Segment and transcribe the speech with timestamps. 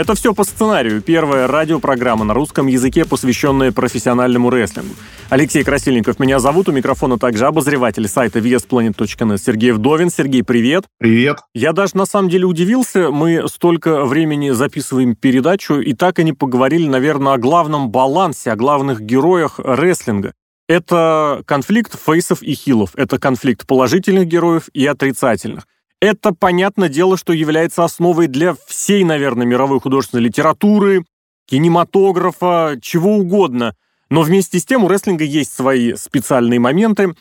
[0.00, 1.02] Это все по сценарию.
[1.02, 4.94] Первая радиопрограмма на русском языке, посвященная профессиональному рестлингу.
[5.28, 6.70] Алексей Красильников меня зовут.
[6.70, 10.08] У микрофона также обозреватель сайта VSPlanet.net Сергей Вдовин.
[10.08, 10.86] Сергей, привет.
[10.96, 11.40] Привет.
[11.54, 13.10] Я даже на самом деле удивился.
[13.10, 18.56] Мы столько времени записываем передачу и так и не поговорили, наверное, о главном балансе, о
[18.56, 20.32] главных героях рестлинга.
[20.66, 22.92] Это конфликт фейсов и хилов.
[22.94, 25.66] Это конфликт положительных героев и отрицательных.
[26.00, 31.04] Это, понятное дело, что является основой для всей, наверное, мировой художественной литературы,
[31.46, 33.74] кинематографа, чего угодно.
[34.08, 37.14] Но вместе с тем у рестлинга есть свои специальные моменты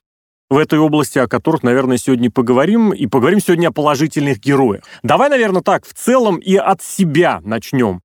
[0.49, 2.93] в этой области, о которых, наверное, сегодня поговорим.
[2.93, 4.83] И поговорим сегодня о положительных героях.
[5.03, 8.01] Давай, наверное, так, в целом и от себя начнем.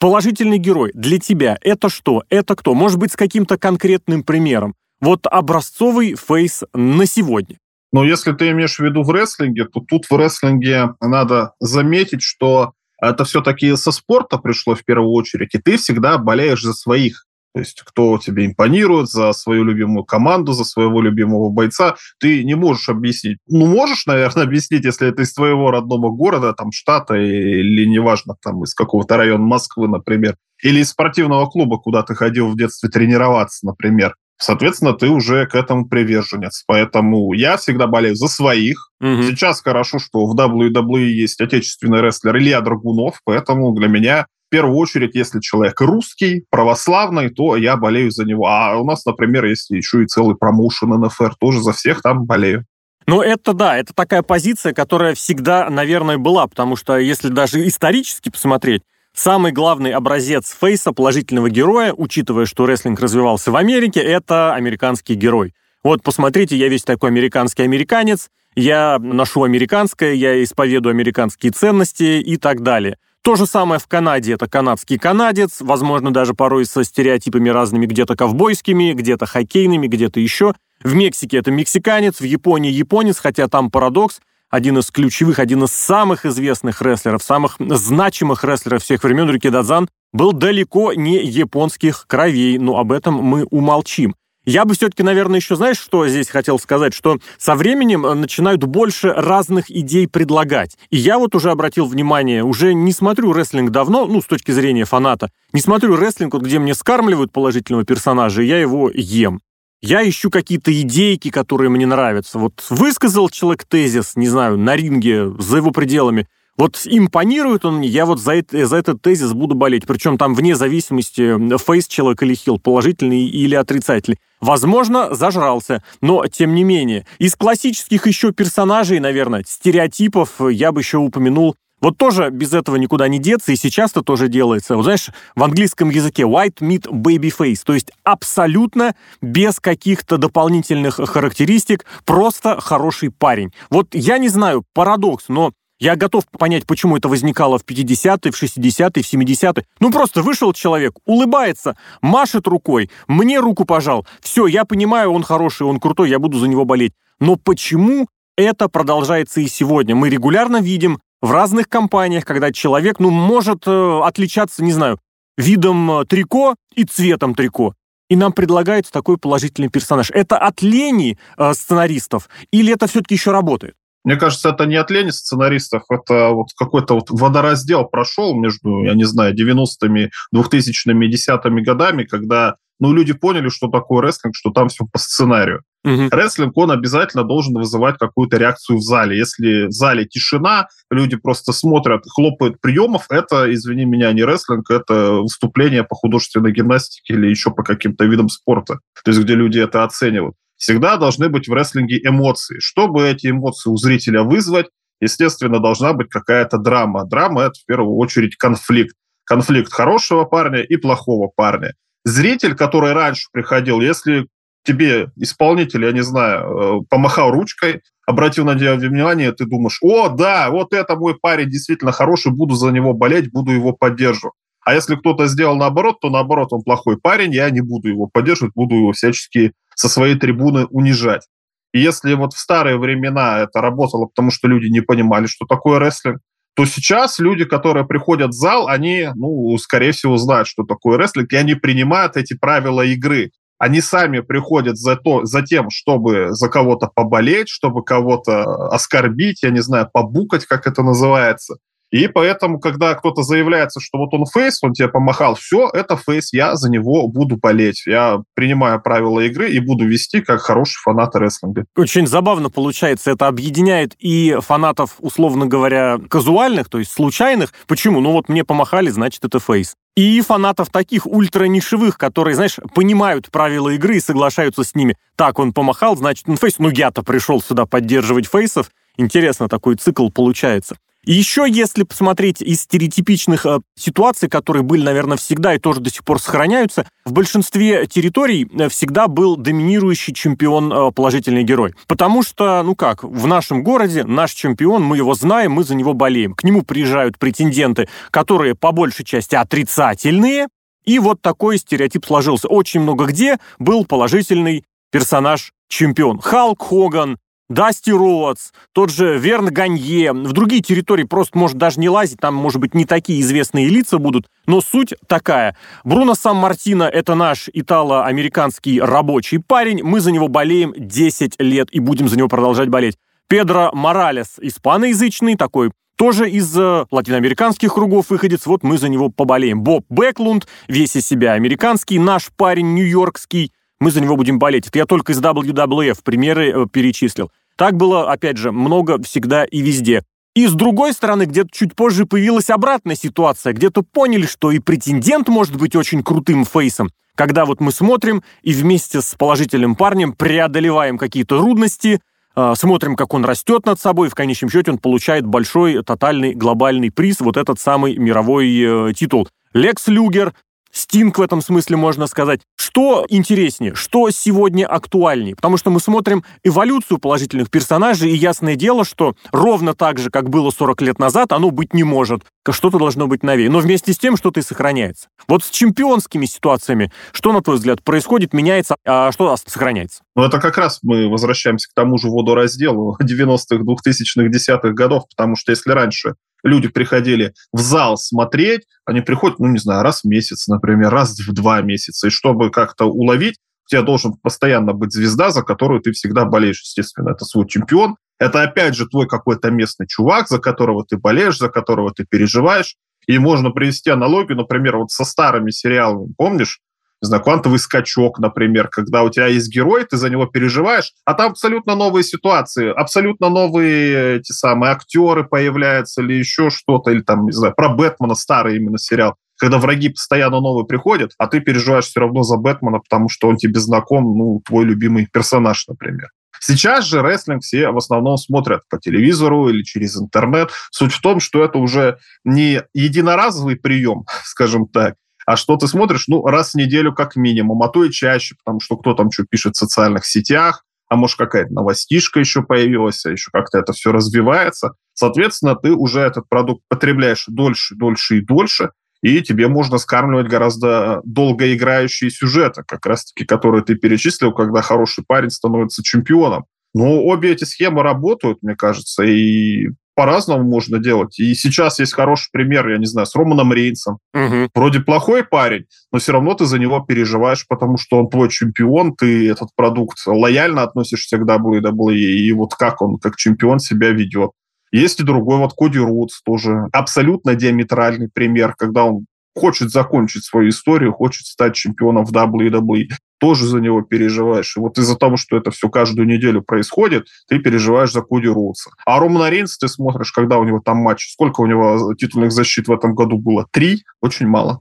[0.00, 2.24] Положительный герой для тебя— это что?
[2.28, 2.74] Это кто?
[2.74, 4.74] Может быть, с каким-то конкретным примером.
[5.00, 7.56] Вот образцовый фейс на сегодня.
[7.92, 12.72] Но если ты имеешь в виду в рестлинге, то тут в рестлинге надо заметить, что
[13.00, 17.24] это все-таки со спорта пришло в первую очередь, и ты всегда болеешь за своих.
[17.54, 22.54] То есть кто тебе импонирует, за свою любимую команду, за своего любимого бойца, ты не
[22.54, 23.38] можешь объяснить.
[23.48, 28.62] Ну, можешь, наверное, объяснить, если это из твоего родного города, там, штата, или неважно, там,
[28.64, 33.64] из какого-то района Москвы, например, или из спортивного клуба, куда ты ходил в детстве тренироваться,
[33.64, 36.64] например соответственно, ты уже к этому приверженец.
[36.66, 38.90] Поэтому я всегда болею за своих.
[39.00, 39.22] Угу.
[39.22, 44.78] Сейчас хорошо, что в WWE есть отечественный рестлер Илья Драгунов, поэтому для меня в первую
[44.78, 48.46] очередь, если человек русский, православный, то я болею за него.
[48.46, 52.64] А у нас, например, есть еще и целый промоушен НФР, тоже за всех там болею.
[53.06, 58.30] Ну, это да, это такая позиция, которая всегда, наверное, была, потому что если даже исторически
[58.30, 58.82] посмотреть,
[59.18, 65.54] Самый главный образец фейса, положительного героя, учитывая, что рестлинг развивался в Америке, это американский герой.
[65.82, 72.36] Вот посмотрите, я весь такой американский американец, я ношу американское, я исповедую американские ценности и
[72.36, 72.96] так далее.
[73.22, 74.34] То же самое в Канаде.
[74.34, 80.54] Это канадский канадец, возможно, даже порой со стереотипами разными, где-то ковбойскими, где-то хоккейными, где-то еще.
[80.80, 85.72] В Мексике это мексиканец, в Японии японец, хотя там парадокс один из ключевых, один из
[85.72, 92.58] самых известных рестлеров, самых значимых рестлеров всех времен, Рики Дадзан, был далеко не японских кровей,
[92.58, 94.14] но об этом мы умолчим.
[94.48, 96.94] Я бы все-таки, наверное, еще, знаешь, что здесь хотел сказать?
[96.94, 100.78] Что со временем э, начинают больше разных идей предлагать.
[100.88, 104.86] И я вот уже обратил внимание, уже не смотрю рестлинг давно, ну, с точки зрения
[104.86, 109.42] фаната, не смотрю рестлинг, вот, где мне скармливают положительного персонажа, и я его ем.
[109.80, 112.38] Я ищу какие-то идейки, которые мне нравятся.
[112.38, 116.26] Вот высказал человек тезис, не знаю, на ринге, за его пределами.
[116.56, 119.86] Вот импонирует он я вот за, это, за этот тезис буду болеть.
[119.86, 124.18] Причем там вне зависимости, фейс человек или хил, положительный или отрицательный.
[124.40, 127.06] Возможно, зажрался, но тем не менее.
[127.20, 133.08] Из классических еще персонажей, наверное, стереотипов я бы еще упомянул вот тоже без этого никуда
[133.08, 134.76] не деться, и сейчас это тоже делается.
[134.76, 140.96] Вот знаешь, в английском языке white meat baby face, то есть абсолютно без каких-то дополнительных
[140.96, 143.52] характеристик, просто хороший парень.
[143.70, 148.42] Вот я не знаю, парадокс, но я готов понять, почему это возникало в 50-е, в
[148.42, 149.64] 60-е, в 70-е.
[149.78, 154.04] Ну, просто вышел человек, улыбается, машет рукой, мне руку пожал.
[154.20, 156.94] Все, я понимаю, он хороший, он крутой, я буду за него болеть.
[157.20, 159.94] Но почему это продолжается и сегодня?
[159.94, 164.98] Мы регулярно видим в разных компаниях, когда человек, ну, может э, отличаться, не знаю,
[165.36, 167.74] видом э, трико и цветом трико.
[168.08, 170.10] И нам предлагается такой положительный персонаж.
[170.10, 173.74] Это от лени э, сценаристов или это все-таки еще работает?
[174.04, 178.94] Мне кажется, это не от лени сценаристов, это вот какой-то вот водораздел прошел между, я
[178.94, 184.68] не знаю, 90-ми, 2000-ми, 10-ми годами, когда ну, люди поняли, что такое рестлинг, что там
[184.68, 185.62] все по сценарию.
[185.84, 186.08] Угу.
[186.10, 189.16] Рестлинг, он обязательно должен вызывать какую-то реакцию в зале.
[189.16, 195.12] Если в зале тишина, люди просто смотрят, хлопают приемов, это, извини меня, не рестлинг, это
[195.22, 198.80] выступление по художественной гимнастике или еще по каким-то видам спорта.
[199.04, 200.34] То есть где люди это оценивают.
[200.56, 202.58] Всегда должны быть в рестлинге эмоции.
[202.58, 204.66] Чтобы эти эмоции у зрителя вызвать,
[205.00, 207.04] естественно, должна быть какая-то драма.
[207.04, 208.96] Драма— это в первую очередь конфликт.
[209.24, 211.74] Конфликт хорошего парня и плохого парня
[212.08, 214.26] зритель, который раньше приходил, если
[214.64, 220.08] тебе исполнитель, я не знаю, э, помахал ручкой, обратил на тебя внимание, ты думаешь, о,
[220.08, 224.34] да, вот это мой парень действительно хороший, буду за него болеть, буду его поддерживать.
[224.64, 228.52] А если кто-то сделал наоборот, то наоборот, он плохой парень, я не буду его поддерживать,
[228.54, 231.26] буду его всячески со своей трибуны унижать.
[231.72, 235.78] И если вот в старые времена это работало, потому что люди не понимали, что такое
[235.78, 236.18] рестлинг,
[236.54, 241.32] то сейчас люди, которые приходят в зал, они, ну, скорее всего, знают, что такое рестлинг,
[241.32, 243.30] и они принимают эти правила игры.
[243.58, 249.50] Они сами приходят за, то, за тем, чтобы за кого-то поболеть, чтобы кого-то оскорбить, я
[249.50, 251.58] не знаю, побукать, как это называется.
[251.90, 256.32] И поэтому, когда кто-то заявляется, что вот он фейс, он тебе помахал, все, это фейс,
[256.32, 257.84] я за него буду болеть.
[257.86, 261.64] Я принимаю правила игры и буду вести как хороший фанат рестлинга.
[261.76, 263.10] Очень забавно получается.
[263.10, 267.52] Это объединяет и фанатов, условно говоря, казуальных, то есть случайных.
[267.66, 268.00] Почему?
[268.00, 269.74] Ну вот мне помахали, значит, это face.
[269.96, 274.96] И фанатов таких ультранишевых, которые, знаешь, понимают правила игры и соглашаются с ними.
[275.16, 276.58] Так, он помахал, значит, он face.
[276.58, 278.70] Ну я-то пришел сюда поддерживать face ов.
[278.96, 280.76] Интересно, такой цикл получается.
[281.04, 286.04] Еще, если посмотреть из стереотипичных э, ситуаций, которые были, наверное, всегда и тоже до сих
[286.04, 291.74] пор сохраняются, в большинстве территорий э, всегда был доминирующий чемпион э, положительный герой.
[291.86, 295.94] Потому что, ну как, в нашем городе наш чемпион, мы его знаем, мы за него
[295.94, 296.34] болеем.
[296.34, 300.48] К нему приезжают претенденты, которые по большей части отрицательные,
[300.84, 302.48] и вот такой стереотип сложился.
[302.48, 306.18] Очень много где был положительный персонаж чемпион.
[306.18, 307.18] Халк Хоган,
[307.48, 310.12] Дасти Роудс, тот же Верн Ганье.
[310.12, 313.98] В другие территории просто может даже не лазить, там, может быть, не такие известные лица
[313.98, 315.56] будут, но суть такая.
[315.82, 322.08] Бруно Сан-Мартино– это наш итало-американский рабочий парень, мы за него болеем 10 лет и будем
[322.08, 322.96] за него продолжать болеть.
[323.28, 329.62] Педро Моралес, испаноязычный такой, тоже из э, латиноамериканских кругов выходец, вот мы за него поболеем.
[329.62, 334.66] Боб Бэклунд, весь из себя американский, наш парень нью-йоркский, мы за него будем болеть.
[334.66, 337.30] Это я только из WWF примеры э, перечислил.
[337.56, 340.04] Так было, опять же, много всегда и везде.
[340.34, 343.52] И с другой стороны, где-то чуть позже появилась обратная ситуация.
[343.52, 346.90] Где-то поняли, что и претендент может быть очень крутым фейсом.
[347.16, 352.00] Когда вот мы смотрим и вместе с положительным парнем преодолеваем какие-то трудности,
[352.36, 356.92] э, смотрим, как он растет над собой, в конечном счете он получает большой, тотальный, глобальный
[356.92, 359.28] приз, вот этот самый мировой э, титул.
[359.52, 360.34] Лекс Люгер
[360.78, 362.40] Стинг в этом смысле можно сказать.
[362.56, 365.34] Что интереснее, что сегодня актуальнее?
[365.34, 370.30] Потому что мы смотрим эволюцию положительных персонажей, и ясное дело, что ровно так же, как
[370.30, 372.22] было 40 лет назад, оно быть не может.
[372.48, 373.50] Что-то должно быть новее.
[373.50, 375.08] Но вместе с тем что-то и сохраняется.
[375.26, 380.04] Вот с чемпионскими ситуациями, что, на твой взгляд, происходит, меняется, а что сохраняется?
[380.14, 385.34] Ну, это как раз мы возвращаемся к тому же водоразделу 90-х, 2000-х, 10-х годов, потому
[385.34, 390.08] что если раньше люди приходили в зал смотреть, они приходят, ну, не знаю, раз в
[390.08, 392.06] месяц, например, раз в два месяца.
[392.06, 396.62] И чтобы как-то уловить, у тебя должен постоянно быть звезда, за которую ты всегда болеешь,
[396.62, 397.10] естественно.
[397.10, 397.96] Это свой чемпион.
[398.18, 402.76] Это, опять же, твой какой-то местный чувак, за которого ты болеешь, за которого ты переживаешь.
[403.06, 406.12] И можно привести аналогию, например, вот со старыми сериалами.
[406.16, 406.60] Помнишь,
[407.00, 411.14] не знаю, квантовый скачок, например, когда у тебя есть герой, ты за него переживаешь, а
[411.14, 417.26] там абсолютно новые ситуации, абсолютно новые эти самые актеры появляются или еще что-то, или там,
[417.26, 421.84] не знаю, про Бэтмена старый именно сериал когда враги постоянно новые приходят, а ты переживаешь
[421.84, 426.08] все равно за Бэтмена, потому что он тебе знаком, ну, твой любимый персонаж, например.
[426.40, 430.50] Сейчас же рестлинг все в основном смотрят по телевизору или через интернет.
[430.70, 434.94] Суть в том, что это уже не единоразовый прием, скажем так,
[435.28, 438.60] а что ты смотришь, ну, раз в неделю как минимум, а то и чаще, потому
[438.60, 443.10] что кто там что пишет в социальных сетях, а может какая-то новостишка еще появилась, а
[443.10, 444.72] еще как-то это все развивается.
[444.94, 448.70] Соответственно, ты уже этот продукт потребляешь дольше, дольше и дольше,
[449.02, 455.28] и тебе можно скармливать гораздо долгоиграющие сюжеты, как раз-таки, которые ты перечислил, когда хороший парень
[455.28, 456.46] становится чемпионом.
[456.72, 459.66] Но обе эти схемы работают, мне кажется, и
[459.98, 461.18] по-разному можно делать.
[461.18, 463.98] И сейчас есть хороший пример, я не знаю, с Романом Рейнсом.
[464.14, 464.50] Угу.
[464.54, 468.94] Вроде плохой парень, но все равно ты за него переживаешь, потому что он твой чемпион,
[468.94, 474.30] ты этот продукт лояльно относишься к WWE, и вот как он, как чемпион, себя ведет.
[474.70, 479.06] Есть и другой, вот Коди Рудс тоже абсолютно диаметральный пример, когда он
[479.38, 484.56] хочет закончить свою историю, хочет стать чемпионом в WWE тоже за него переживаешь.
[484.56, 488.70] И вот из-за того, что это все каждую неделю происходит, ты переживаешь за Коди Роудса.
[488.86, 492.68] А Романа Рейнс ты смотришь, когда у него там матч, сколько у него титульных защит
[492.68, 493.46] в этом году было?
[493.50, 493.84] Три?
[494.00, 494.60] Очень мало.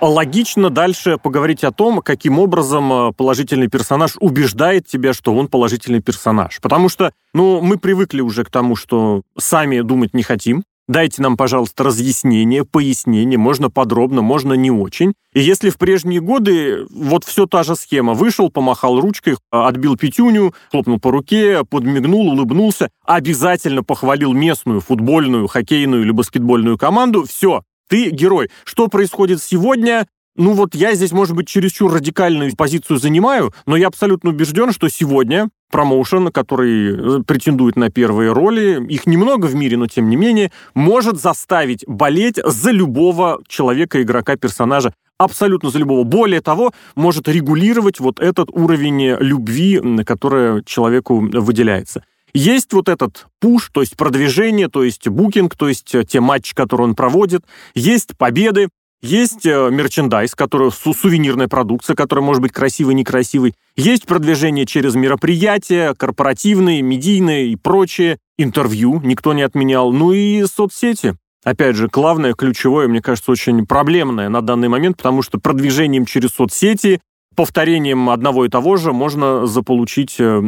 [0.00, 6.00] Логично дальше поговорить о том, каким образом э, положительный персонаж убеждает тебя, что он положительный
[6.00, 6.58] персонаж.
[6.62, 11.36] Потому что, ну, мы привыкли уже к тому, что сами думать не хотим, Дайте нам,
[11.36, 15.12] пожалуйста, разъяснение, пояснение, можно подробно, можно не очень.
[15.32, 20.52] И если в прежние годы вот все та же схема, вышел, помахал ручкой, отбил пятюню,
[20.72, 28.10] хлопнул по руке, подмигнул, улыбнулся, обязательно похвалил местную футбольную, хоккейную или баскетбольную команду, все, ты
[28.10, 28.50] герой.
[28.64, 30.06] Что происходит сегодня?
[30.36, 34.88] Ну вот я здесь, может быть, чересчур радикальную позицию занимаю, но я абсолютно убежден, что
[34.88, 40.16] сегодня промоушен, который э, претендует на первые роли, их немного в мире, но тем не
[40.16, 46.04] менее, может заставить болеть за любого человека, игрока, персонажа, абсолютно за любого.
[46.04, 52.04] Более того, может регулировать вот этот уровень любви, который человеку выделяется.
[52.32, 56.88] Есть вот этот пуш, то есть продвижение, то есть букинг, то есть те матчи, которые
[56.88, 57.44] он проводит.
[57.74, 58.68] Есть победы,
[59.02, 63.54] есть э, мерчендайз, который су сувенирная продукция, которая может быть красивой, некрасивой.
[63.74, 68.18] Есть продвижение через мероприятия, корпоративные, медийные и прочее.
[68.36, 69.90] Интервью никто не отменял.
[69.90, 71.16] Ну и соцсети.
[71.44, 76.32] Опять же, главное, ключевое, мне кажется, очень проблемное на данный момент, потому что продвижением через
[76.32, 77.00] соцсети
[77.34, 80.42] повторением одного и того же можно заполучить э,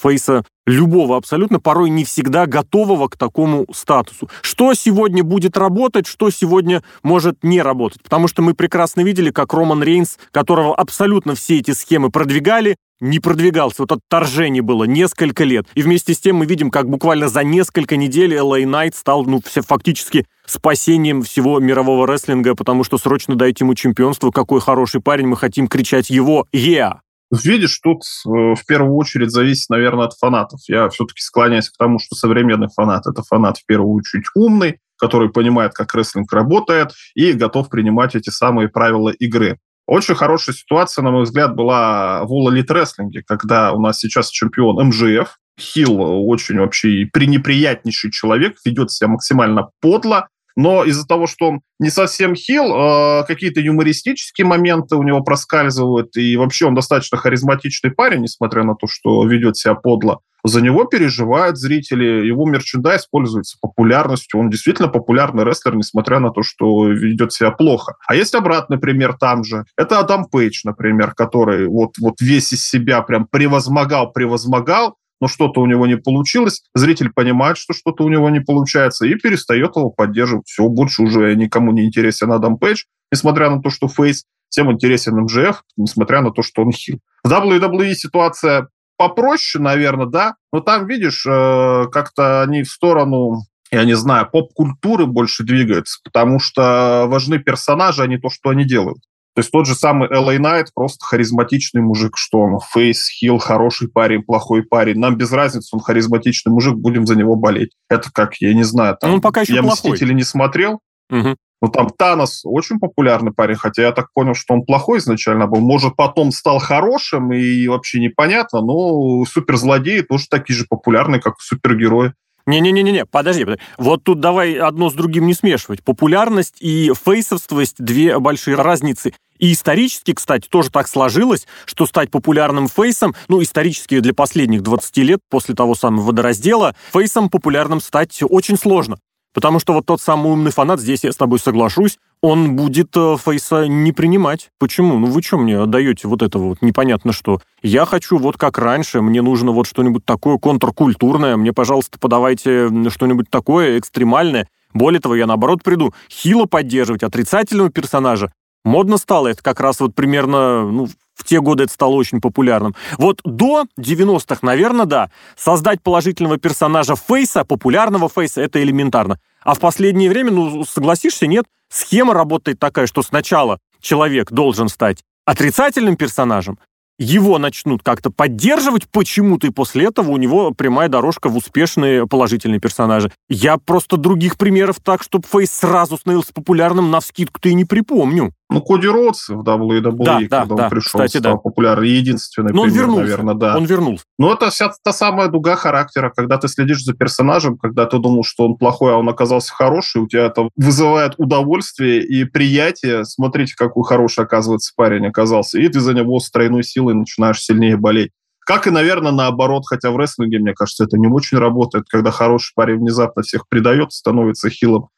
[0.00, 4.30] фейса любого абсолютно, порой не всегда готового к такому статусу.
[4.42, 8.02] Что сегодня будет работать, что сегодня может не работать.
[8.02, 13.20] Потому что мы прекрасно видели, как Роман Рейнс, которого абсолютно все эти схемы продвигали, не
[13.20, 13.82] продвигался.
[13.82, 15.66] Вот отторжение было несколько лет.
[15.74, 19.40] И вместе с тем мы видим, как буквально за несколько недель LA Knight стал ну,
[19.44, 25.28] все, фактически спасением всего мирового рестлинга, потому что срочно дайте ему чемпионство, какой хороший парень,
[25.28, 26.98] мы хотим кричать его «Yeah!».
[27.30, 30.60] Видишь, тут э, в первую очередь зависит, наверное, от фанатов.
[30.66, 35.28] Я все-таки склоняюсь к тому, что современный фанат– это фанат в первую очередь умный, который
[35.28, 39.58] понимает, как рестлинг работает и готов принимать эти самые правила игры.
[39.86, 44.30] Очень хорошая ситуация, на мой взгляд, была в All Elite Wrestling, когда у нас сейчас
[44.30, 50.28] чемпион МЖФ, Хилл очень вообще пренеприятнейший человек, ведет себя максимально подло,
[50.58, 56.16] но из-за того, что он не совсем хил, э, какие-то юмористические моменты у него проскальзывают,
[56.16, 60.18] и вообще он достаточно харизматичный парень, несмотря на то, что ведет себя подло.
[60.42, 66.42] За него переживают зрители, его мерчендайз пользуется популярностью, он действительно популярный рестлер, несмотря на то,
[66.42, 67.94] что ведет себя плохо.
[68.08, 69.64] А есть обратный пример там же.
[69.76, 75.60] Это Адам Пейдж, например, который вот, вот весь из себя прям превозмогал, превозмогал, но что-то
[75.60, 79.90] у него не получилось, зритель понимает, что что-то у него не получается, и перестает его
[79.90, 80.46] поддерживать.
[80.46, 85.16] Все, больше уже никому не интересен Адам Пейдж, несмотря на то, что Фейс, всем интересен
[85.20, 87.00] МЖФ, несмотря на то, что он хил.
[87.22, 93.84] В WWE ситуация попроще, наверное, да, но там, видишь, э, как-то они в сторону я
[93.84, 98.98] не знаю, поп-культуры больше двигаются, потому что важны персонажи, а не то, что они делают.
[99.38, 103.86] То есть тот же самый LA Knight просто харизматичный мужик, что он фейс, хил, хороший
[103.86, 104.98] парень, плохой парень.
[104.98, 107.70] Нам без разницы, он харизматичный мужик, будем за него болеть.
[107.88, 109.92] Это как, я не знаю, там, он пока еще я плохой.
[109.92, 111.36] «Мстители» не смотрел, Угу.
[111.62, 115.60] ну, там Танос очень популярный парень, хотя я так понял, что он плохой изначально был.
[115.60, 122.12] Может, потом стал хорошим и вообще непонятно, но суперзлодеи тоже такие же популярные, как супергерои.
[122.48, 123.62] Не-не-не-не, подожди, подожди.
[123.76, 125.84] Вот тут давай одно с другим не смешивать.
[125.84, 129.12] Популярность и фейсовствость– две большие разницы.
[129.38, 134.96] И исторически, кстати, тоже так сложилось, что стать популярным фейсом, ну, исторически для последних 20
[134.98, 138.98] лет, после того самого водораздела, фейсом популярным стать очень сложно.
[139.38, 143.16] Потому что вот тот самый умный фанат, здесь я с тобой соглашусь, он будет э,
[143.24, 144.50] фейса не принимать.
[144.58, 144.98] Почему?
[144.98, 147.38] Ну вы что мне отдаете вот это вот непонятно что?
[147.62, 153.30] Я хочу вот как раньше, мне нужно вот что-нибудь такое контркультурное, мне, пожалуйста, подавайте что-нибудь
[153.30, 154.48] такое экстремальное.
[154.74, 158.32] Более того, я наоборот приду хило поддерживать отрицательного персонажа.
[158.64, 162.74] Модно стало это как раз вот примерно, ну, в те годы это стало очень популярным.
[162.96, 169.20] Вот до 90-х, наверное, да, создать положительного персонажа фейса, популярного фейса, это элементарно.
[169.42, 175.02] А в последнее время, ну, согласишься, нет, схема работает такая, что сначала человек должен стать
[175.24, 176.58] отрицательным персонажем,
[176.98, 182.60] его начнут как-то поддерживать почему-то, и после этого у него прямая дорожка в успешные положительные
[182.60, 183.12] персонажи.
[183.28, 188.34] Я просто других примеров так, чтобы Фейс сразу становился популярным на вскидку-то и не припомню.
[188.50, 191.38] Ну, Коди Ротс в WWE, Да, да, когда да, он пришел, кстати, стал да.
[191.38, 193.02] популярный, единственный Но он пример, вернулся.
[193.02, 193.56] наверное, да.
[193.56, 194.04] Он вернулся.
[194.18, 198.24] Но это вся та самая дуга характера, когда ты следишь за персонажем, когда ты думал,
[198.24, 203.04] что он плохой, а он оказался хороший, у тебя это вызывает удовольствие и приятие.
[203.04, 205.58] Смотрите, какой хороший, оказывается, парень оказался.
[205.58, 208.12] И ты за него с тройной силой начинаешь сильнее болеть.
[208.40, 212.52] Как и, наверное, наоборот, хотя в рестлинге, мне кажется, это не очень работает, когда хороший
[212.54, 214.88] парень внезапно всех предает, становится хилом.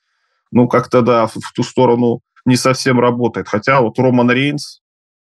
[0.53, 3.49] Ну, как-то, да, в, в ту сторону не совсем работает.
[3.49, 4.81] Хотя вот Роман Рейнс,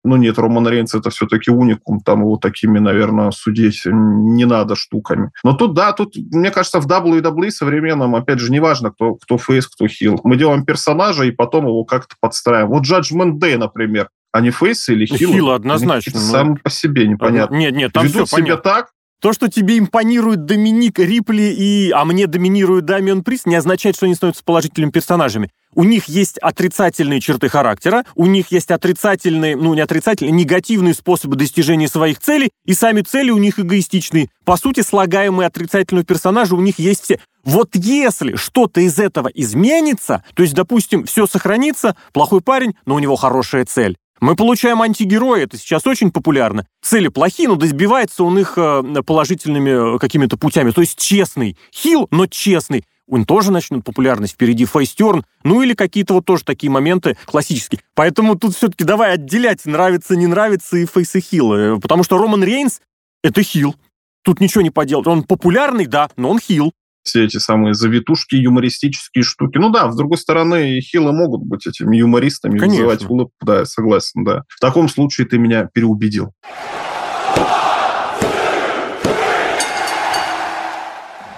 [0.04, 5.30] ну нет, Роман Рейнс это все-таки уникум, там его такими, наверное, судить не надо штуками.
[5.42, 9.66] Но тут, да, тут, мне кажется, в WWE современном, опять же, неважно, кто, кто фейс,
[9.66, 10.20] кто хил.
[10.24, 12.70] Мы делаем персонажа и потом его как-то подстраиваем.
[12.70, 15.34] Вот Judgment Day, например, они фейсы или хилы?
[15.34, 16.56] Хилы однозначно, Они ну.
[16.62, 17.54] По себе непонятно.
[17.54, 18.70] Нет, нет, там Ведут все себя понятно.
[18.70, 18.86] так,
[19.20, 24.06] То, что тебе импонирует Доминик Рипли, и, а мне доминирует Дамиан Прист, не означает, что
[24.06, 25.50] они становятся положительными персонажами.
[25.74, 31.36] у них есть отрицательные черты характера, у них есть отрицательные, ну не отрицательные, негативные способы
[31.36, 34.30] достижения своих целей, и сами цели у них эгоистичные.
[34.44, 37.20] По сути, слагаемые отрицательного персонажа у них есть все.
[37.44, 42.98] Вот если что-то из этого изменится, то есть, допустим, все сохранится, плохой парень, но у
[42.98, 43.96] него хорошая цель.
[44.20, 46.66] Мы получаем антигероя, это сейчас очень популярно.
[46.82, 50.70] Цели плохие, но добивается он их э, положительными э, какими-то путями.
[50.70, 51.56] То есть честный.
[51.72, 56.70] Хил, но честный он тоже начнет популярность, впереди фейстерн, ну или какие-то вот тоже такие
[56.70, 57.80] моменты классические.
[57.94, 62.44] Поэтому тут все-таки давай отделять нравится, не нравится и фейс и хил, потому что Роман
[62.44, 62.80] Рейнс—
[63.22, 63.74] это хил.
[64.22, 65.06] Тут ничего не поделать.
[65.06, 66.72] Он популярный, да, но он хил
[67.08, 69.58] все эти самые завитушки, юмористические штуки.
[69.58, 72.84] Ну да, с другой стороны, хилы могут быть этими юмористами, Конечно.
[72.84, 73.34] вызывать улыбку.
[73.44, 74.42] Да, я согласен, да.
[74.48, 76.32] В таком случае ты меня переубедил.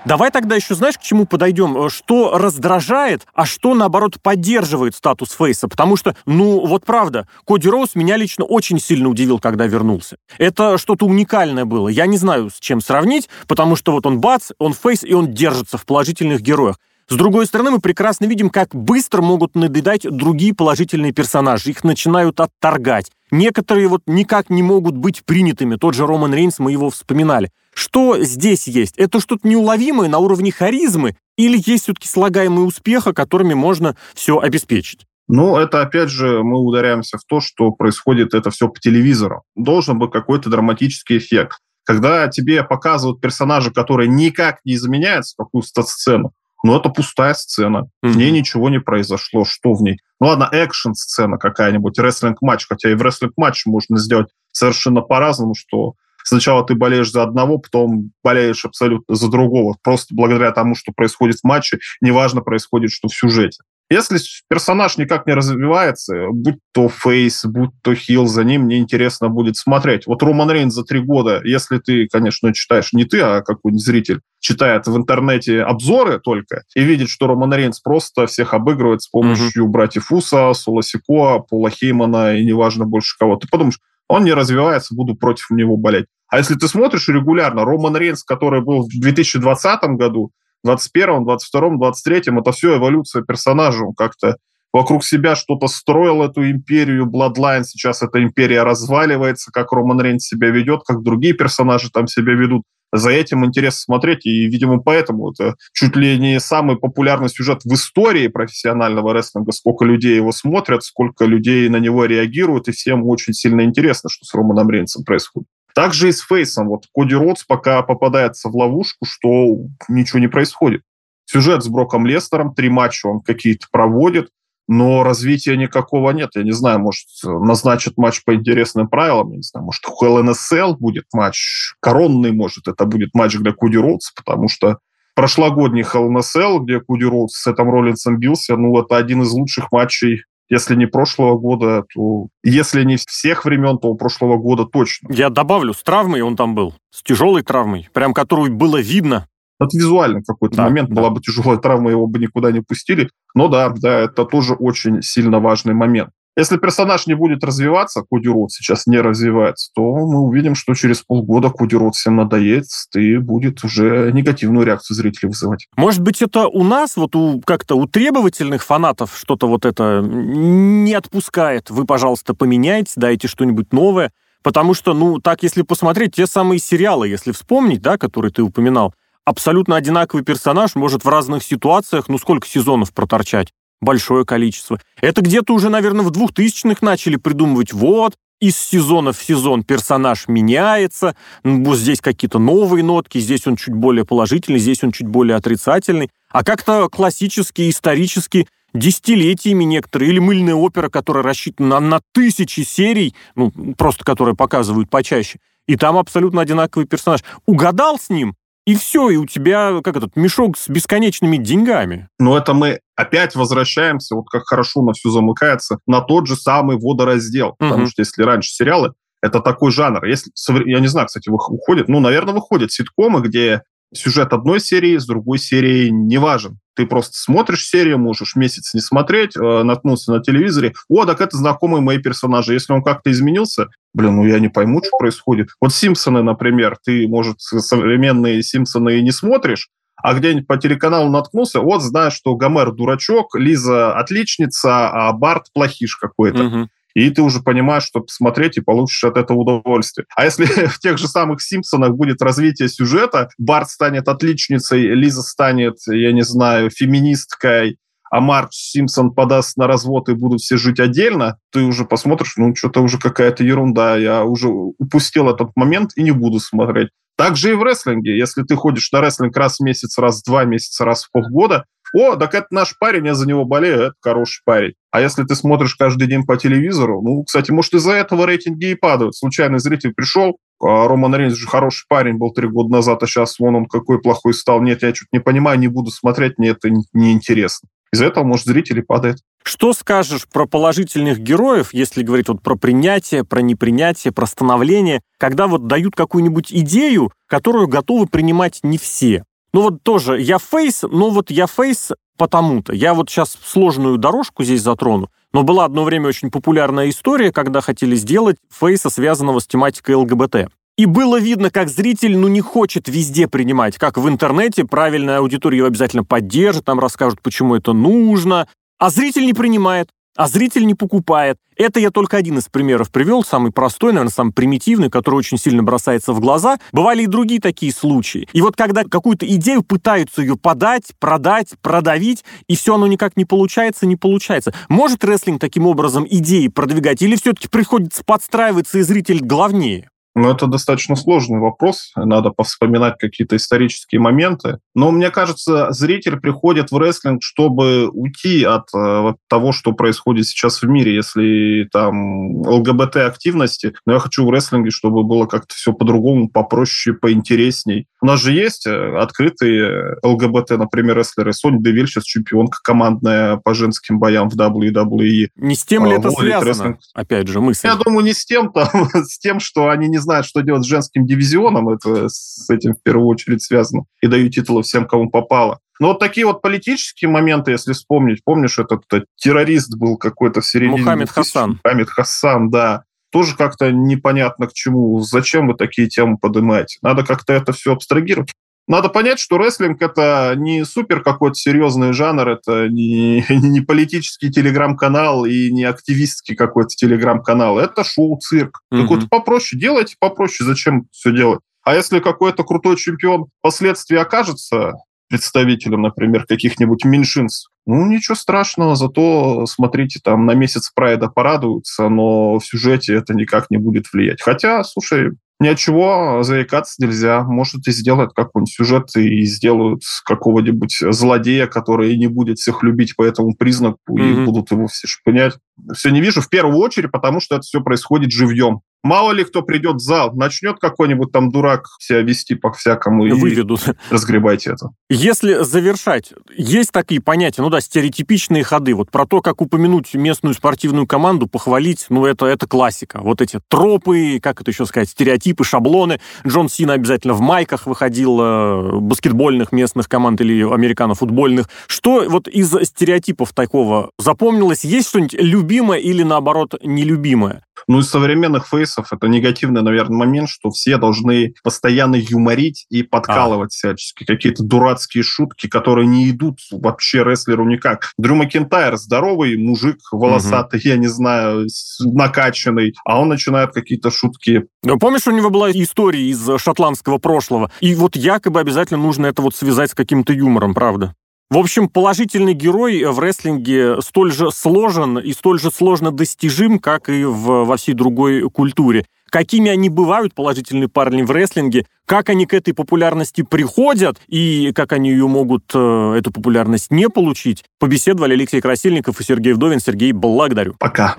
[0.07, 1.77] Давай тогда еще, знаешь, к чему подойдем?
[1.77, 5.69] Э, что раздражает, а что, наоборот, поддерживает статус Фейса?
[5.69, 10.17] Потому что, ну, вот правда, Коди Роуз меня лично очень сильно удивил, когда вернулся.
[10.39, 11.89] Это что-то уникальное было.
[11.89, 15.35] Я не знаю, с чем сравнить, потому что вот он бац, он Фейс, и он
[15.35, 16.77] держится в положительных героях.
[17.11, 21.71] С другой стороны, мы прекрасно видим, как быстро могут надоедать другие положительные персонажи.
[21.71, 23.11] Их начинают отторгать.
[23.33, 25.75] Некоторые вот никак не могут быть принятыми.
[25.75, 27.51] Тот же Роман Рейнс, мы его вспоминали.
[27.75, 28.97] Что здесь есть?
[28.97, 31.17] Это что-то неуловимое на уровне харизмы?
[31.37, 35.07] Или есть все-таки слагаемые успеха, которыми можно все обеспечить?
[35.29, 39.45] Ну, это опять же мы ударяемся в то, что происходит это все по телевизору.
[39.55, 41.59] Должен быть какой-то драматический эффект.
[41.85, 47.89] Когда тебе показывают персонажа, который никак не изменяется в какую-то сцену, но это пустая сцена.
[48.05, 48.09] Mm-hmm.
[48.09, 49.45] В ней ничего не произошло.
[49.45, 49.99] Что в ней?
[50.21, 55.95] Ну ладно, экшн-сцена какая-нибудь, рестлинг-матч, хотя и в рестлинг-матч можно сделать совершенно по-разному, что
[56.31, 61.39] сначала ты болеешь за одного, потом болеешь абсолютно за другого, просто благодаря тому, что происходит
[61.39, 63.59] в матче, неважно происходит, что в сюжете.
[63.93, 64.19] Если
[64.49, 69.57] персонаж никак не развивается, будь то face, будь то heel, за ним мне интересно будет
[69.57, 70.07] смотреть.
[70.07, 74.21] Вот Роман Рейнс за три года, если ты, конечно, читаешь не ты, а какой-нибудь зритель,
[74.39, 79.65] читает в интернете обзоры только и видит, что Роман Рейнс просто всех обыгрывает с помощью
[79.65, 79.71] mm-hmm.
[79.71, 83.35] братьев Усо, Соло Сикоа, Пола Хеймана и неважно больше кого.
[83.35, 86.07] Ты подумаешь, он не развивается, буду против него болеть.
[86.31, 90.31] А если ты смотришь регулярно, Роман Рейнс, который был в 2020 году,
[90.67, 93.85] 21-м, 22-м, 23-м, это все эволюция персонажа.
[93.85, 94.37] Он как-то
[94.73, 97.65] вокруг себя что-то строил, эту империю Bloodline.
[97.65, 102.63] Сейчас эта империя разваливается, как Роман Рейнс себя ведет, как другие персонажи там себя ведут.
[102.93, 107.73] За этим интересно смотреть, и, видимо, поэтому это чуть ли не самый популярный сюжет в
[107.73, 109.53] истории профессионального рестлинга.
[109.53, 114.25] Сколько людей его смотрят, сколько людей на него реагируют, и всем очень сильно интересно, что
[114.25, 115.49] с Романом Рейнсом происходит.
[115.75, 116.69] Также и с Фейсом.
[116.69, 120.83] Вот Коди Ротс пока попадается в ловушку, что ничего не происходит.
[121.27, 124.31] Сюжет с Броком Лестером, три матча он какие-то проводит,
[124.67, 126.31] но развития никакого нет.
[126.35, 131.05] Я не знаю, может, назначат матч по интересным правилам, я не знаю, может, ЛНСЛ будет
[131.13, 134.79] матч, коронный, может, это будет матч для Коди Ротс, потому что
[135.21, 140.25] прошлогодний ХЛНСЛ, где Куди Роудс с этим Роллинсом бился, ну, это один из лучших матчей
[140.51, 145.09] если не прошлого года, то если не всех времен, то прошлого года точно.
[145.13, 149.27] Я добавлю, с травмой он там был, с тяжелой травмой, прям которую было видно.
[149.61, 150.97] Это визуально какой-то да, момент, да.
[150.97, 153.11] была бы тяжелая травма, его бы никуда не пустили.
[153.35, 156.11] Но да, да, это тоже очень сильно важный момент.
[156.37, 161.03] Если персонаж не будет развиваться, Коди Рот сейчас не развивается, то мы увидим, что через
[161.03, 165.67] полгода Коди Рот всем надоест и будет уже негативную реакцию зрителей вызывать.
[165.77, 170.95] Может быть, это у нас, вот у как-то у требовательных фанатов что-то вот это не
[170.95, 171.71] отпускает.
[171.71, 174.13] Вы, пожалуйста, поменяйте, дайте что-нибудь новое.
[174.43, 178.95] Потому что, ну, так, если посмотреть, те самые сериалы, если вспомнить, да, которые ты упоминал,
[179.25, 183.53] абсолютно одинаковый персонаж может в разных ситуациях, ну, сколько сезонов проторчать?
[183.81, 184.81] Большое количество.
[185.01, 191.15] Это где-то уже, наверное, в 2000-х начали придумывать, вот, из сезона в сезон персонаж меняется,
[191.45, 196.11] вот здесь какие-то новые нотки, здесь он чуть более положительный, здесь он чуть более отрицательный.
[196.31, 203.15] А как-то классически, исторически, десятилетиями некоторые, или мыльная опера, которая рассчитана на, на тысячи серий,
[203.35, 207.21] ну, просто которые показывают почаще, и там абсолютно одинаковый персонаж.
[207.47, 208.35] Угадал с ним,
[208.67, 212.09] и все, и у тебя, как этот, мешок с бесконечными деньгами.
[212.19, 216.77] Но это мы опять возвращаемся, вот как хорошо на все замыкается, на тот же самый
[216.79, 217.49] водораздел.
[217.49, 217.57] Угу.
[217.59, 218.93] Потому что если раньше сериалы,
[219.23, 220.05] это такой жанр.
[220.05, 220.31] Если,
[220.71, 225.39] я не знаю, кстати, выходит, ну, наверное, выходят ситкомы, где сюжет одной серии с другой
[225.39, 226.59] серией не важен.
[226.75, 230.75] Ты просто смотришь серию, можешь месяц не смотреть, э, наткнулся на телевизоре.
[230.89, 232.55] О, так это знакомые мои персонажи.
[232.55, 235.49] Если он как-то изменился, блин, ну я не пойму, что происходит.
[235.61, 241.83] Вот Симпсоны, например, ты, может, современные Симпсоны не смотришь, а где-нибудь по телеканалу наткнулся, вот
[241.83, 246.45] знаешь, что Гомер дурачок, Лиза отличница, а Барт плохиш какой-то.
[246.45, 250.07] Угу и ты уже понимаешь, что посмотреть и получишь от этого удовольствие.
[250.17, 255.77] А если в тех же самых «Симпсонах» будет развитие сюжета, Барт станет отличницей, Лиза станет,
[255.87, 257.79] я не знаю, феминисткой,
[258.11, 262.55] а Марч Симпсон подаст на развод и будут все жить отдельно, ты уже посмотришь, ну,
[262.57, 266.89] что-то уже какая-то ерунда, я уже упустил этот момент и не буду смотреть.
[267.17, 268.17] Так же и в рестлинге.
[268.17, 271.67] Если ты ходишь на рестлинг раз в месяц, раз в два месяца, раз в полгода,
[271.93, 274.75] о, так это наш парень, я за него болею, это хороший парень.
[274.91, 278.75] А если ты смотришь каждый день по телевизору, ну, кстати, может, из-за этого рейтинги и
[278.75, 279.17] падают.
[279.17, 283.39] Случайный зритель пришел, а Роман Рейнс же хороший парень был три года назад, а сейчас
[283.39, 284.61] вон он какой плохой стал.
[284.63, 287.69] Нет, я что-то не понимаю, не буду смотреть, мне это неинтересно.
[287.93, 289.19] Из-за этого, может, зрители падают.
[289.43, 295.47] Что скажешь про положительных героев, если говорить вот про принятие, про непринятие, про становление, когда
[295.49, 299.25] вот дают какую-нибудь идею, которую готовы принимать не все?
[299.53, 302.73] Ну вот тоже я фейс, но вот я фейс потому-то.
[302.73, 307.61] Я вот сейчас сложную дорожку здесь затрону, но была одно время очень популярная история, когда
[307.61, 310.51] хотели сделать фейса, связанного с тематикой ЛГБТ.
[310.77, 313.77] И было видно, как зритель, ну, не хочет везде принимать.
[313.77, 318.49] Как в интернете, правильная аудитория его обязательно поддержит, там расскажут, почему это нужно.
[318.79, 319.89] А зритель не принимает
[320.21, 321.39] а зритель не покупает.
[321.57, 325.63] Это я только один из примеров привел, самый простой, наверное, самый примитивный, который очень сильно
[325.63, 326.59] бросается в глаза.
[326.73, 328.29] Бывали и другие такие случаи.
[328.35, 333.25] И вот когда какую-то идею пытаются ее подать, продать, продавить, и все оно никак не
[333.25, 334.53] получается, не получается.
[334.69, 339.89] Может рестлинг таким образом идеи продвигать, или все-таки приходится подстраиваться, и зритель главнее?
[340.21, 341.93] Ну, это достаточно сложный вопрос.
[341.97, 344.59] Надо повспоминать какие-то исторические моменты.
[344.75, 350.61] Но мне кажется, зритель приходит в рестлинг, чтобы уйти от э, того, что происходит сейчас
[350.61, 350.95] в мире.
[350.95, 357.87] Если там ЛГБТ-активности, но я хочу в рестлинге, чтобы было как-то все по-другому, попроще, поинтересней.
[358.03, 361.33] У нас же есть э, открытые ЛГБТ, например, рестлеры.
[361.33, 365.29] Соня Девиль сейчас чемпионка командная по женским боям в WWE.
[365.37, 366.49] Не с тем ли а, это связано?
[366.49, 366.79] Рестлинг.
[366.95, 367.67] Опять же, мысль.
[367.67, 370.69] Я думаю, не с тем, там, с тем, что они не знают, что делать с
[370.69, 375.61] женским дивизионом, это с этим в первую очередь связано, и дают титулы всем, кому попало.
[375.81, 380.47] Но вот такие вот политические моменты, если вспомнить, помнишь, этот, этот террорист был какой-то в
[380.47, 380.79] середине...
[380.79, 381.59] Мухаммед Хасан.
[381.65, 382.85] Мухаммед Хасан, да.
[383.11, 385.01] Тоже как-то непонятно к чему.
[385.01, 386.79] Зачем вы такие темы поднимаете?
[386.83, 388.31] Надо как-то это все абстрагировать.
[388.69, 395.25] Надо понять, что рестлинг это не супер какой-то серьезный жанр, это не, не политический телеграм-канал
[395.25, 397.59] и не активистский какой-то телеграм-канал.
[397.59, 398.61] Это шоу-цирк.
[398.73, 398.83] Mm-hmm.
[398.83, 399.61] Какой-то попроще.
[399.61, 400.47] Делайте попроще.
[400.49, 401.41] Зачем все делать?
[401.65, 404.75] А если какой-то крутой чемпион впоследствии окажется
[405.09, 412.39] представителем, например, каких-нибудь меньшинств, ну, ничего страшного, зато, смотрите, там на месяц прайда порадуются, но
[412.39, 414.23] в сюжете это никак не будет влиять.
[414.23, 417.23] Хотя, слушай, ни от чего заикаться нельзя.
[417.25, 423.03] Может, и сделают какой-нибудь сюжет и сделают какого-нибудь злодея, который не будет всех любить по
[423.03, 424.23] этому признаку mm-hmm.
[424.23, 425.39] и будут его все шпынять.
[425.73, 428.61] Все не вижу в первую очередь, потому что это все происходит живьем.
[428.83, 433.61] Мало ли кто придет в зал, начнет какой-нибудь там дурак себя вести по-всякому и Выведут.
[433.91, 434.71] разгребайте это.
[434.89, 438.75] Если завершать, есть такие понятия, ну да, стереотипичные ходы.
[438.75, 443.01] Вот про то, как упомянуть местную спортивную команду, похвалить, ну это, это классика.
[443.03, 446.01] Вот эти тропы, как это еще сказать, стереотипы, шаблоны.
[446.27, 451.51] Джон Сина обязательно в майках выходил э, баскетбольных местных команд или американо-футбольных.
[451.67, 454.65] Что вот из стереотипов такого запомнилось?
[454.65, 457.43] Есть что-нибудь любимое или, наоборот, нелюбимое?
[457.71, 463.53] Ну, из современных фейсов это негативный, наверное, момент, что все должны постоянно юморить и подкалывать
[463.53, 463.55] а.
[463.55, 464.03] всячески.
[464.03, 467.93] Какие-то дурацкие шутки, которые не идут вообще рестлеру никак.
[467.97, 470.69] Дрю Макентайр здоровый мужик, волосатый, угу.
[470.69, 471.47] я не знаю,
[471.79, 474.47] накачанный, а он начинает какие-то шутки.
[474.65, 477.53] Ну, помнишь, у него была история из шотландского прошлого?
[477.61, 480.97] И вот якобы обязательно нужно это вот связать с каким-то юмором, правда?
[481.31, 486.89] В общем, положительный герой в рестлинге столь же сложен и столь же сложно достижим, как
[486.89, 488.85] и в, во всей другой культуре.
[489.11, 494.73] Какими они бывают, положительные парни в рестлинге, как они к этой популярности приходят и как
[494.73, 499.61] они ее могут, э, эту популярность, не получить, побеседовали Алексей Красильников и Сергей Вдовин.
[499.61, 500.57] Сергей, благодарю.
[500.59, 500.97] Пока.